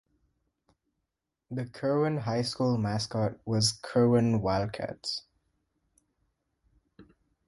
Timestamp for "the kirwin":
1.51-2.17